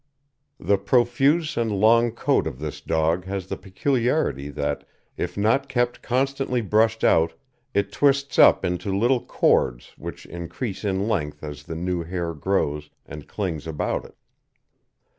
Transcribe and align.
The 0.59 0.79
profuse 0.79 1.55
and 1.57 1.71
long 1.71 2.11
coat 2.13 2.47
of 2.47 2.57
this 2.57 2.81
dog 2.81 3.25
has 3.25 3.45
the 3.45 3.55
peculiarity 3.55 4.49
that 4.49 4.83
if 5.15 5.37
not 5.37 5.69
kept 5.69 6.01
constantly 6.01 6.59
brushed 6.59 7.03
out 7.03 7.33
it 7.75 7.91
twists 7.91 8.39
up 8.39 8.65
into 8.65 8.97
little 8.97 9.21
cords 9.23 9.91
which 9.99 10.25
increase 10.25 10.83
in 10.83 11.07
length 11.07 11.43
as 11.43 11.65
the 11.65 11.75
new 11.75 12.01
hair 12.01 12.33
grows 12.33 12.89
and 13.05 13.27
clings 13.27 13.67
about 13.67 14.03
it. 14.03 14.15